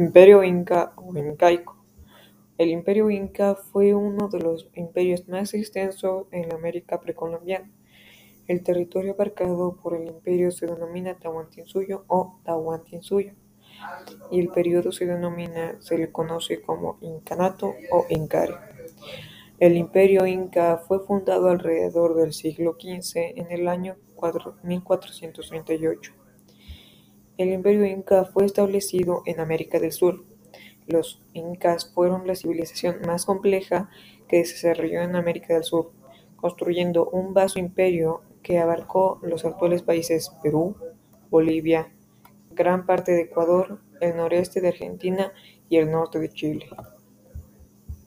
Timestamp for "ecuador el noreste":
43.22-44.60